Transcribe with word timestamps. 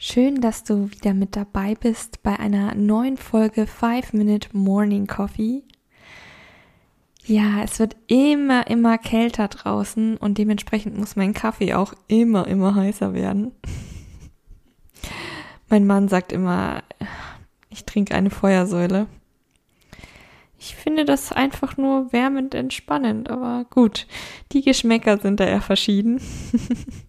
Schön, 0.00 0.40
dass 0.40 0.62
du 0.62 0.92
wieder 0.92 1.12
mit 1.12 1.34
dabei 1.34 1.74
bist 1.74 2.22
bei 2.22 2.38
einer 2.38 2.76
neuen 2.76 3.16
Folge 3.16 3.66
5 3.66 4.12
Minute 4.12 4.48
Morning 4.56 5.08
Coffee. 5.08 5.64
Ja, 7.26 7.64
es 7.64 7.80
wird 7.80 7.96
immer, 8.06 8.68
immer 8.68 8.96
kälter 8.96 9.48
draußen 9.48 10.16
und 10.16 10.38
dementsprechend 10.38 10.96
muss 10.96 11.16
mein 11.16 11.34
Kaffee 11.34 11.74
auch 11.74 11.94
immer, 12.06 12.46
immer 12.46 12.76
heißer 12.76 13.12
werden. 13.12 13.50
mein 15.68 15.84
Mann 15.84 16.06
sagt 16.06 16.30
immer, 16.30 16.84
ich 17.68 17.84
trinke 17.84 18.14
eine 18.14 18.30
Feuersäule. 18.30 19.08
Ich 20.60 20.76
finde 20.76 21.06
das 21.06 21.32
einfach 21.32 21.76
nur 21.76 22.12
wärmend 22.12 22.54
entspannend, 22.54 23.30
aber 23.30 23.66
gut, 23.68 24.06
die 24.52 24.62
Geschmäcker 24.62 25.18
sind 25.18 25.40
da 25.40 25.44
eher 25.44 25.60
verschieden. 25.60 26.20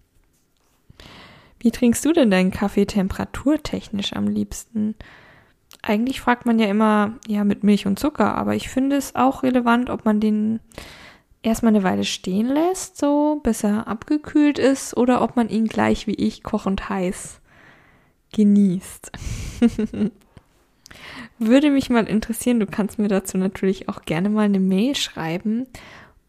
Wie 1.60 1.72
trinkst 1.72 2.04
du 2.06 2.14
denn 2.14 2.32
deinen 2.32 2.52
Kaffee 2.52 2.86
temperaturtechnisch 2.86 4.14
am 4.14 4.28
liebsten? 4.28 4.96
Eigentlich 5.82 6.22
fragt 6.22 6.46
man 6.46 6.60
ja 6.60 6.68
immer, 6.68 7.18
ja, 7.28 7.44
mit 7.44 7.64
Milch 7.64 7.86
und 7.86 8.00
Zucker, 8.00 8.36
aber 8.36 8.56
ich 8.56 8.70
finde 8.70 8.96
es 8.96 9.16
auch 9.16 9.44
relevant, 9.44 9.90
ob 9.90 10.06
man 10.06 10.20
den 10.20 10.60
erstmal 11.42 11.74
eine 11.74 11.84
Weile 11.84 12.04
stehen 12.04 12.48
lässt, 12.48 12.98
so 12.98 13.40
bis 13.44 13.64
er 13.64 13.88
abgekühlt 13.88 14.60
ist, 14.60 14.96
oder 14.98 15.22
ob 15.22 15.36
man 15.36 15.50
ihn 15.50 15.68
gleich 15.68 16.08
wie 16.08 16.16
ich 16.16 16.44
kochend 16.44 16.90
heiß 16.90 17.40
genießt. 18.34 19.12
Würde 21.40 21.72
mich 21.72 21.90
mal 21.90 22.06
interessieren, 22.06 22.60
du 22.60 22.66
kannst 22.66 23.00
mir 23.00 23.08
dazu 23.08 23.38
natürlich 23.38 23.88
auch 23.90 24.02
gerne 24.02 24.30
mal 24.30 24.46
eine 24.46 24.60
Mail 24.60 24.96
schreiben 24.96 25.68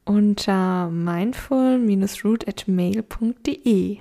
unter 0.04 0.88
mindful-root 0.90 2.48
at 2.48 2.66
mail.de. 2.66 3.98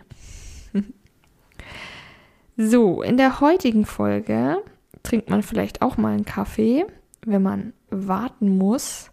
so, 2.61 3.01
in 3.01 3.15
der 3.15 3.39
heutigen 3.39 3.85
Folge 3.85 4.61
trinkt 5.01 5.29
man 5.29 5.43
vielleicht 5.43 5.81
auch 5.81 5.95
mal 5.95 6.11
einen 6.11 6.25
Kaffee, 6.25 6.85
wenn 7.25 7.41
man 7.41 7.71
warten 7.89 8.57
muss. 8.57 9.11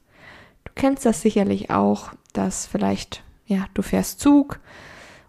Du 0.64 0.72
kennst 0.74 1.06
das 1.06 1.22
sicherlich 1.22 1.70
auch, 1.70 2.10
dass 2.32 2.66
vielleicht, 2.66 3.22
ja, 3.46 3.66
du 3.72 3.82
fährst 3.82 4.18
Zug 4.18 4.58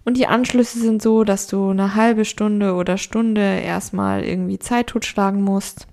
und 0.04 0.18
die 0.18 0.26
Anschlüsse 0.26 0.80
sind 0.80 1.00
so, 1.00 1.24
dass 1.24 1.46
du 1.46 1.70
eine 1.70 1.94
halbe 1.94 2.26
Stunde 2.26 2.74
oder 2.74 2.98
Stunde 2.98 3.60
erstmal 3.60 4.24
irgendwie 4.24 4.58
Zeit 4.58 4.88
totschlagen 4.88 5.44
musst 5.44 5.88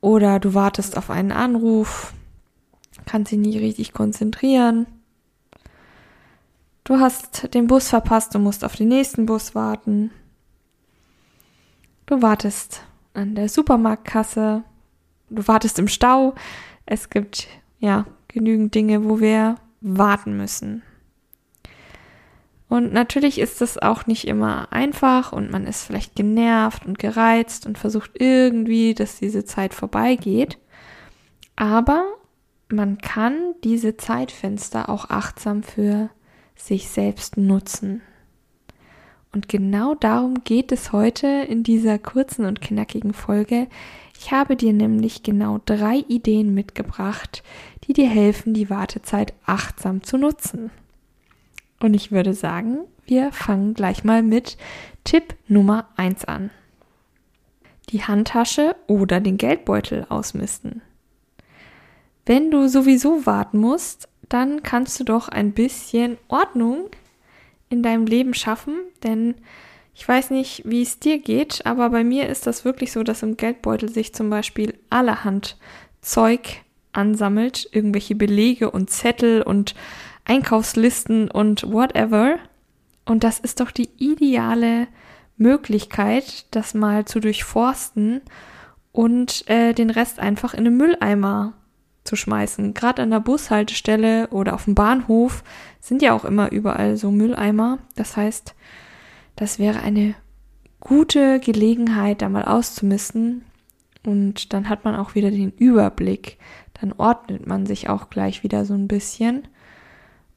oder 0.00 0.40
du 0.40 0.54
wartest 0.54 0.96
auf 0.96 1.10
einen 1.10 1.32
Anruf, 1.32 2.14
kannst 3.04 3.32
dich 3.32 3.38
nicht 3.38 3.58
richtig 3.58 3.92
konzentrieren. 3.92 4.86
Du 6.84 7.00
hast 7.00 7.52
den 7.52 7.66
Bus 7.66 7.90
verpasst, 7.90 8.34
du 8.34 8.38
musst 8.38 8.64
auf 8.64 8.76
den 8.76 8.88
nächsten 8.88 9.26
Bus 9.26 9.54
warten. 9.54 10.10
Du 12.06 12.22
wartest 12.22 12.82
an 13.14 13.34
der 13.34 13.48
Supermarktkasse. 13.48 14.62
Du 15.28 15.48
wartest 15.48 15.78
im 15.80 15.88
Stau. 15.88 16.34
Es 16.86 17.10
gibt 17.10 17.48
ja 17.80 18.06
genügend 18.28 18.74
Dinge, 18.76 19.04
wo 19.04 19.18
wir 19.18 19.56
warten 19.80 20.36
müssen. 20.36 20.82
Und 22.68 22.92
natürlich 22.92 23.38
ist 23.38 23.60
es 23.60 23.78
auch 23.78 24.06
nicht 24.06 24.26
immer 24.26 24.72
einfach 24.72 25.32
und 25.32 25.50
man 25.50 25.66
ist 25.66 25.84
vielleicht 25.84 26.16
genervt 26.16 26.86
und 26.86 26.98
gereizt 26.98 27.66
und 27.66 27.78
versucht 27.78 28.12
irgendwie, 28.14 28.94
dass 28.94 29.18
diese 29.18 29.44
Zeit 29.44 29.74
vorbeigeht. 29.74 30.58
Aber 31.54 32.04
man 32.68 32.98
kann 32.98 33.54
diese 33.62 33.96
Zeitfenster 33.96 34.88
auch 34.88 35.10
achtsam 35.10 35.62
für 35.62 36.10
sich 36.56 36.88
selbst 36.88 37.36
nutzen. 37.36 38.02
Und 39.36 39.50
genau 39.50 39.94
darum 39.94 40.44
geht 40.44 40.72
es 40.72 40.92
heute 40.92 41.26
in 41.26 41.62
dieser 41.62 41.98
kurzen 41.98 42.46
und 42.46 42.62
knackigen 42.62 43.12
Folge. 43.12 43.66
Ich 44.18 44.32
habe 44.32 44.56
dir 44.56 44.72
nämlich 44.72 45.22
genau 45.22 45.60
drei 45.66 45.96
Ideen 46.08 46.54
mitgebracht, 46.54 47.42
die 47.84 47.92
dir 47.92 48.08
helfen, 48.08 48.54
die 48.54 48.70
Wartezeit 48.70 49.34
achtsam 49.44 50.02
zu 50.02 50.16
nutzen. 50.16 50.70
Und 51.80 51.92
ich 51.92 52.10
würde 52.10 52.32
sagen, 52.32 52.78
wir 53.04 53.30
fangen 53.30 53.74
gleich 53.74 54.04
mal 54.04 54.22
mit 54.22 54.56
Tipp 55.04 55.34
Nummer 55.48 55.86
1 55.96 56.24
an. 56.24 56.48
Die 57.90 58.04
Handtasche 58.04 58.74
oder 58.86 59.20
den 59.20 59.36
Geldbeutel 59.36 60.06
ausmisten. 60.08 60.80
Wenn 62.24 62.50
du 62.50 62.68
sowieso 62.68 63.26
warten 63.26 63.58
musst, 63.58 64.08
dann 64.30 64.62
kannst 64.62 64.98
du 64.98 65.04
doch 65.04 65.28
ein 65.28 65.52
bisschen 65.52 66.16
Ordnung 66.28 66.88
in 67.68 67.82
deinem 67.82 68.06
Leben 68.06 68.34
schaffen, 68.34 68.74
denn 69.02 69.34
ich 69.94 70.06
weiß 70.06 70.30
nicht, 70.30 70.62
wie 70.66 70.82
es 70.82 70.98
dir 70.98 71.18
geht, 71.18 71.64
aber 71.64 71.88
bei 71.88 72.04
mir 72.04 72.28
ist 72.28 72.46
das 72.46 72.64
wirklich 72.64 72.92
so, 72.92 73.02
dass 73.02 73.22
im 73.22 73.36
Geldbeutel 73.36 73.88
sich 73.88 74.14
zum 74.14 74.28
Beispiel 74.28 74.74
allerhand 74.90 75.56
Zeug 76.02 76.62
ansammelt, 76.92 77.68
irgendwelche 77.72 78.14
Belege 78.14 78.70
und 78.70 78.90
Zettel 78.90 79.42
und 79.42 79.74
Einkaufslisten 80.24 81.30
und 81.30 81.70
whatever. 81.72 82.38
Und 83.06 83.24
das 83.24 83.38
ist 83.38 83.60
doch 83.60 83.70
die 83.70 83.88
ideale 83.96 84.88
Möglichkeit, 85.38 86.46
das 86.50 86.74
mal 86.74 87.04
zu 87.04 87.20
durchforsten 87.20 88.20
und 88.92 89.48
äh, 89.48 89.72
den 89.72 89.90
Rest 89.90 90.18
einfach 90.18 90.54
in 90.54 90.64
den 90.64 90.76
Mülleimer 90.76 91.54
zu 92.06 92.16
schmeißen. 92.16 92.74
Gerade 92.74 93.02
an 93.02 93.10
der 93.10 93.20
Bushaltestelle 93.20 94.28
oder 94.28 94.54
auf 94.54 94.64
dem 94.64 94.74
Bahnhof 94.74 95.42
sind 95.80 96.02
ja 96.02 96.12
auch 96.12 96.24
immer 96.24 96.52
überall 96.52 96.96
so 96.96 97.10
Mülleimer. 97.10 97.78
Das 97.94 98.16
heißt, 98.16 98.54
das 99.36 99.58
wäre 99.58 99.80
eine 99.80 100.14
gute 100.80 101.40
Gelegenheit, 101.40 102.22
da 102.22 102.28
mal 102.28 102.44
auszumisten. 102.44 103.44
Und 104.04 104.52
dann 104.52 104.68
hat 104.68 104.84
man 104.84 104.94
auch 104.94 105.14
wieder 105.14 105.30
den 105.30 105.50
Überblick. 105.50 106.38
Dann 106.80 106.92
ordnet 106.92 107.46
man 107.46 107.66
sich 107.66 107.88
auch 107.88 108.08
gleich 108.08 108.42
wieder 108.42 108.64
so 108.64 108.74
ein 108.74 108.88
bisschen. 108.88 109.48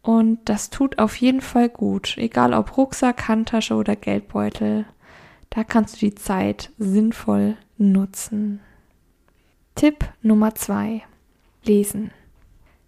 Und 0.02 0.40
das 0.46 0.70
tut 0.70 0.98
auf 0.98 1.16
jeden 1.18 1.42
Fall 1.42 1.70
gut, 1.70 2.18
egal 2.18 2.54
ob 2.54 2.78
Rucksack, 2.78 3.28
Handtasche 3.28 3.76
oder 3.76 3.96
Geldbeutel. 3.96 4.86
Da 5.50 5.64
kannst 5.64 5.96
du 5.96 6.00
die 6.00 6.16
Zeit 6.16 6.72
sinnvoll 6.78 7.58
nutzen. 7.78 8.60
Tipp 9.76 10.06
Nummer 10.22 10.56
zwei: 10.56 11.04
Lesen. 11.64 12.12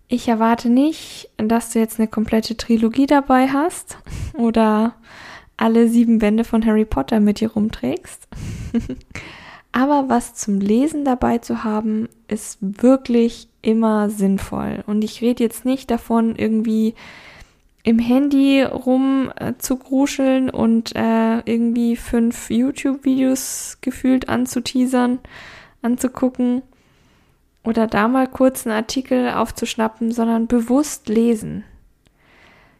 Ich 0.07 0.27
erwarte 0.27 0.69
nicht, 0.69 1.29
dass 1.37 1.71
du 1.71 1.79
jetzt 1.79 1.99
eine 1.99 2.07
komplette 2.07 2.57
Trilogie 2.57 3.05
dabei 3.05 3.47
hast 3.47 3.97
oder 4.33 4.95
alle 5.57 5.87
sieben 5.87 6.19
Bände 6.19 6.43
von 6.43 6.65
Harry 6.65 6.85
Potter 6.85 7.19
mit 7.19 7.39
dir 7.39 7.51
rumträgst. 7.51 8.27
Aber 9.71 10.09
was 10.09 10.33
zum 10.35 10.59
Lesen 10.59 11.05
dabei 11.05 11.37
zu 11.37 11.63
haben, 11.63 12.09
ist 12.27 12.57
wirklich 12.59 13.47
immer 13.61 14.09
sinnvoll. 14.09 14.83
Und 14.85 15.03
ich 15.03 15.21
rede 15.21 15.43
jetzt 15.43 15.63
nicht 15.63 15.89
davon, 15.89 16.35
irgendwie 16.35 16.93
im 17.83 17.99
Handy 17.99 18.63
rum 18.63 19.31
äh, 19.37 19.53
zu 19.57 19.77
gruscheln 19.77 20.49
und 20.49 20.95
äh, 20.95 21.39
irgendwie 21.45 21.95
fünf 21.95 22.49
YouTube-Videos 22.49 23.77
gefühlt 23.81 24.29
anzuteasern, 24.29 25.19
anzugucken 25.81 26.63
oder 27.63 27.87
da 27.87 28.07
mal 28.07 28.27
kurz 28.27 28.65
einen 28.65 28.75
Artikel 28.75 29.29
aufzuschnappen, 29.29 30.11
sondern 30.11 30.47
bewusst 30.47 31.09
lesen. 31.09 31.63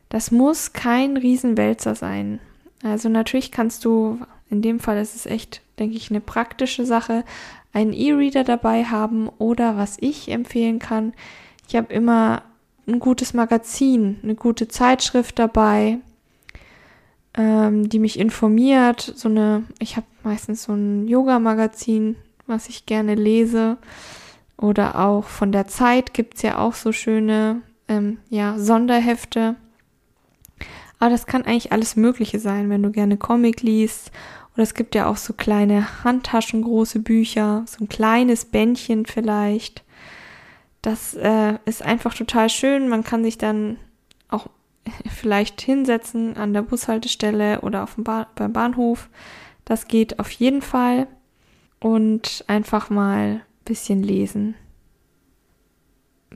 Das 0.10 0.32
muss 0.32 0.74
kein 0.74 1.18
Riesenwälzer 1.18 1.96
sein. 1.96 2.40
Also 2.84 3.10
natürlich 3.10 3.52
kannst 3.52 3.86
du, 3.86 4.20
in 4.50 4.62
dem 4.62 4.80
Fall 4.80 4.98
ist 4.98 5.16
es 5.16 5.26
echt, 5.26 5.62
denke 5.80 5.96
ich, 5.96 6.10
eine 6.10 6.22
praktische 6.22 6.86
Sache, 6.86 7.24
einen 7.74 7.94
E-Reader 7.94 8.44
dabei 8.44 8.86
haben 8.86 9.30
oder 9.38 9.78
was 9.78 9.98
ich 10.00 10.30
empfehlen 10.30 10.80
kann, 10.80 11.14
ich 11.72 11.78
habe 11.78 11.94
immer 11.94 12.44
ein 12.86 13.00
gutes 13.00 13.34
Magazin, 13.34 14.20
eine 14.24 14.36
gute 14.36 14.68
Zeitschrift 14.68 15.40
dabei, 15.40 16.00
ähm, 17.34 17.88
die 17.88 18.00
mich 18.00 18.20
informiert. 18.20 19.14
So 19.16 19.30
eine, 19.30 19.64
ich 19.80 19.96
habe 19.96 20.06
meistens 20.24 20.64
so 20.64 20.74
ein 20.74 21.08
Yoga-Magazin, 21.08 22.18
was 22.46 22.68
ich 22.68 22.86
gerne 22.86 23.16
lese. 23.16 23.78
Oder 24.62 25.00
auch 25.00 25.26
von 25.26 25.52
der 25.52 25.68
Zeit 25.68 26.14
gibt's 26.14 26.44
ja 26.44 26.60
auch 26.60 26.76
so 26.76 26.92
schöne 26.92 27.64
ähm, 27.88 28.20
ja, 28.30 28.60
Sonderhefte. 28.60 29.56
Aber 31.00 31.10
das 31.10 31.26
kann 31.26 31.46
eigentlich 31.46 31.72
alles 31.72 31.96
Mögliche 31.96 32.40
sein, 32.40 32.70
wenn 32.70 32.84
du 32.84 32.92
gerne 32.92 33.18
Comic 33.18 33.64
liest 33.64 34.12
Oder 34.54 34.62
es 34.62 34.76
gibt 34.76 34.94
ja 34.94 35.08
auch 35.08 35.18
so 35.18 35.34
kleine 35.34 36.04
Handtaschen, 36.04 36.62
große 36.62 37.00
Bücher, 37.00 37.64
so 37.66 37.84
ein 37.84 37.90
kleines 37.90 38.46
Bändchen 38.46 39.08
vielleicht. 39.08 39.84
Das 40.84 41.16
äh, 41.16 41.58
ist 41.66 41.84
einfach 41.84 42.14
total 42.14 42.48
schön. 42.50 42.88
Man 42.88 43.04
kann 43.04 43.24
sich 43.24 43.40
dann 43.40 43.78
auch 44.30 44.46
vielleicht 45.10 45.60
hinsetzen 45.60 46.38
an 46.38 46.54
der 46.54 46.62
Bushaltestelle 46.62 47.62
oder 47.62 47.82
auf 47.82 47.96
dem 47.96 48.04
ba 48.04 48.28
beim 48.36 48.54
Bahnhof. 48.54 49.10
Das 49.66 49.88
geht 49.88 50.20
auf 50.20 50.30
jeden 50.30 50.62
Fall. 50.62 51.08
Und 51.80 52.44
einfach 52.46 52.92
mal 52.92 53.42
bisschen 53.72 54.04
lesen. 54.04 54.56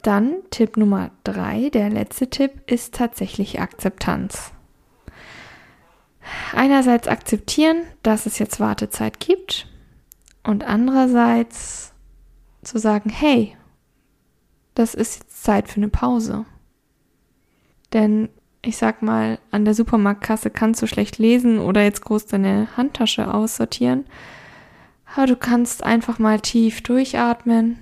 Dann 0.04 0.38
Tipp 0.52 0.78
Nummer 0.78 1.12
drei, 1.26 1.70
der 1.70 1.90
letzte 1.90 2.30
Tipp, 2.30 2.64
ist 2.66 2.94
tatsächlich 2.94 3.60
Akzeptanz. 3.60 4.54
Einerseits 6.54 7.10
akzeptieren, 7.10 7.84
dass 8.04 8.26
es 8.26 8.40
jetzt 8.40 8.62
Wartezeit 8.62 9.20
gibt 9.20 9.68
und 10.44 10.64
andererseits 10.64 11.92
zu 12.64 12.78
sagen, 12.78 13.10
hey, 13.10 13.58
das 14.74 14.94
ist 14.94 15.20
jetzt 15.20 15.44
Zeit 15.44 15.68
für 15.68 15.82
eine 15.82 15.90
Pause. 15.90 16.46
Denn 17.92 18.30
ich 18.62 18.78
sag 18.78 19.02
mal, 19.02 19.40
an 19.52 19.66
der 19.66 19.74
Supermarktkasse 19.74 20.52
kannst 20.52 20.82
du 20.82 20.88
schlecht 20.88 21.18
lesen 21.18 21.60
oder 21.60 21.84
jetzt 21.84 22.02
groß 22.02 22.28
deine 22.28 22.70
Handtasche 22.78 23.34
aussortieren. 23.34 24.06
Aber 25.16 25.28
du 25.28 25.36
kannst 25.36 25.84
einfach 25.84 26.20
mal 26.20 26.40
tief 26.40 26.82
durchatmen 26.82 27.78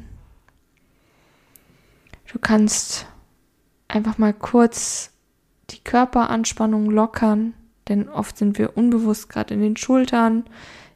Du 2.33 2.39
kannst 2.39 3.05
einfach 3.87 4.17
mal 4.17 4.33
kurz 4.33 5.11
die 5.69 5.83
Körperanspannung 5.83 6.89
lockern, 6.89 7.53
denn 7.87 8.09
oft 8.09 8.37
sind 8.39 8.57
wir 8.57 8.75
unbewusst 8.75 9.29
gerade 9.29 9.53
in 9.53 9.61
den 9.61 9.77
Schultern, 9.77 10.45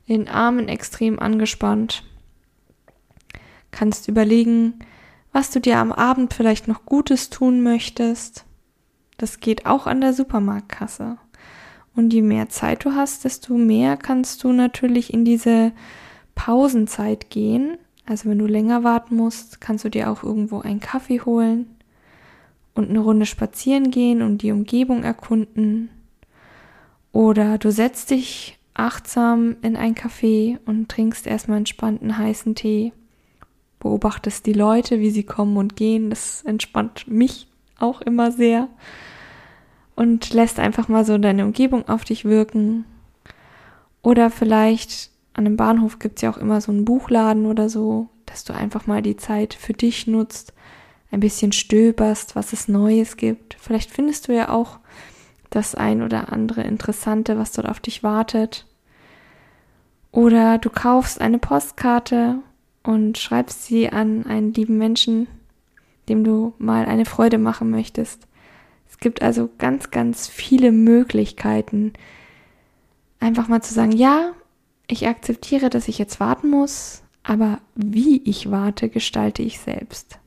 in 0.07 0.21
den 0.21 0.27
Armen 0.29 0.67
extrem 0.67 1.19
angespannt. 1.19 2.03
Kannst 3.69 4.07
überlegen, 4.07 4.79
was 5.31 5.51
du 5.51 5.61
dir 5.61 5.77
am 5.77 5.91
Abend 5.91 6.33
vielleicht 6.33 6.67
noch 6.67 6.85
Gutes 6.85 7.29
tun 7.29 7.61
möchtest. 7.61 8.43
Das 9.17 9.39
geht 9.39 9.67
auch 9.67 9.85
an 9.85 10.01
der 10.01 10.13
Supermarktkasse. 10.13 11.17
Und 11.95 12.13
je 12.13 12.23
mehr 12.23 12.49
Zeit 12.49 12.83
du 12.83 12.95
hast, 12.95 13.25
desto 13.25 13.53
mehr 13.53 13.95
kannst 13.95 14.43
du 14.43 14.51
natürlich 14.53 15.13
in 15.13 15.23
diese 15.23 15.71
Pausenzeit 16.37 17.29
gehen 17.29 17.77
also 18.07 18.29
wenn 18.29 18.39
du 18.39 18.45
länger 18.45 18.85
warten 18.85 19.17
musst, 19.17 19.59
kannst 19.59 19.83
du 19.83 19.89
dir 19.89 20.09
auch 20.09 20.23
irgendwo 20.23 20.61
einen 20.61 20.79
Kaffee 20.79 21.19
holen 21.21 21.67
und 22.73 22.89
eine 22.89 22.99
Runde 22.99 23.25
spazieren 23.25 23.91
gehen 23.91 24.21
und 24.21 24.41
die 24.41 24.53
Umgebung 24.53 25.03
erkunden. 25.03 25.89
Oder 27.11 27.57
du 27.57 27.69
setzt 27.69 28.11
dich 28.11 28.57
achtsam 28.73 29.57
in 29.61 29.75
ein 29.75 29.93
Café 29.93 30.57
und 30.65 30.87
trinkst 30.87 31.27
erstmal 31.27 31.57
entspannten 31.57 32.17
heißen 32.17 32.55
Tee. 32.55 32.93
Beobachtest 33.79 34.45
die 34.45 34.53
Leute, 34.53 35.01
wie 35.01 35.09
sie 35.09 35.23
kommen 35.23 35.57
und 35.57 35.75
gehen. 35.75 36.09
Das 36.09 36.43
entspannt 36.43 37.07
mich 37.09 37.47
auch 37.77 37.99
immer 37.99 38.31
sehr. 38.31 38.69
Und 39.95 40.33
lässt 40.33 40.59
einfach 40.59 40.87
mal 40.87 41.03
so 41.03 41.17
deine 41.17 41.43
Umgebung 41.43 41.89
auf 41.89 42.05
dich 42.05 42.23
wirken. 42.23 42.85
Oder 44.01 44.29
vielleicht 44.29 45.11
an 45.37 45.45
einem 45.45 45.55
Bahnhof 45.55 45.99
gibt 45.99 46.17
es 46.17 46.23
ja 46.23 46.31
auch 46.31 46.37
immer 46.37 46.59
so 46.61 46.71
einen 46.71 46.83
Buchladen 46.83 47.45
oder 47.45 47.69
so, 47.69 48.09
dass 48.25 48.43
du 48.43 48.53
einfach 48.53 48.87
mal 48.87 49.03
die 49.03 49.17
Zeit 49.17 49.53
für 49.53 49.73
dich 49.73 50.07
nutzt, 50.07 50.51
ein 51.11 51.19
bisschen 51.19 51.51
stöberst, 51.51 52.35
was 52.35 52.53
es 52.53 52.67
Neues 52.67 53.17
gibt. 53.17 53.55
Vielleicht 53.59 53.91
findest 53.91 54.27
du 54.27 54.33
ja 54.33 54.49
auch 54.49 54.79
das 55.51 55.75
ein 55.75 56.01
oder 56.01 56.33
andere 56.33 56.63
Interessante, 56.63 57.37
was 57.37 57.51
dort 57.51 57.69
auf 57.69 57.79
dich 57.79 58.01
wartet. 58.01 58.65
Oder 60.11 60.57
du 60.57 60.71
kaufst 60.71 61.21
eine 61.21 61.37
Postkarte 61.37 62.39
und 62.81 63.19
schreibst 63.19 63.65
sie 63.65 63.89
an 63.89 64.25
einen 64.25 64.53
lieben 64.53 64.79
Menschen, 64.79 65.27
dem 66.09 66.23
du 66.23 66.53
mal 66.57 66.85
eine 66.85 67.05
Freude 67.05 67.37
machen 67.37 67.69
möchtest. 67.69 68.27
Es 68.89 68.97
gibt 68.97 69.21
also 69.21 69.49
ganz, 69.59 69.91
ganz 69.91 70.27
viele 70.27 70.71
Möglichkeiten, 70.71 71.93
einfach 73.19 73.47
mal 73.47 73.61
zu 73.61 73.73
sagen, 73.73 73.91
ja, 73.91 74.33
ich 74.87 75.07
akzeptiere, 75.07 75.69
dass 75.69 75.87
ich 75.87 75.97
jetzt 75.97 76.19
warten 76.19 76.49
muss, 76.49 77.03
aber 77.23 77.59
wie 77.75 78.21
ich 78.23 78.51
warte, 78.51 78.89
gestalte 78.89 79.41
ich 79.41 79.59
selbst. 79.59 80.19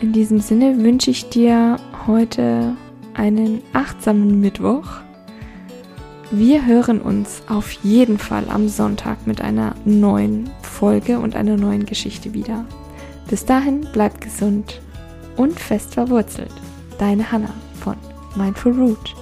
In 0.00 0.12
diesem 0.12 0.40
Sinne 0.40 0.78
wünsche 0.82 1.10
ich 1.10 1.28
dir 1.28 1.76
heute 2.06 2.76
einen 3.14 3.62
achtsamen 3.72 4.40
Mittwoch. 4.40 4.88
Wir 6.30 6.64
hören 6.64 7.00
uns 7.00 7.42
auf 7.46 7.70
jeden 7.84 8.18
Fall 8.18 8.48
am 8.48 8.68
Sonntag 8.68 9.26
mit 9.26 9.42
einer 9.42 9.74
neuen 9.84 10.50
Folge 10.62 11.18
und 11.18 11.36
einer 11.36 11.56
neuen 11.56 11.84
Geschichte 11.84 12.32
wieder. 12.32 12.64
Bis 13.28 13.44
dahin 13.44 13.86
bleibt 13.92 14.22
gesund 14.22 14.80
und 15.36 15.60
fest 15.60 15.94
verwurzelt. 15.94 16.52
Deine 16.98 17.30
Hanna 17.30 17.54
von 17.74 17.96
Mindful 18.34 18.72
Root. 18.72 19.14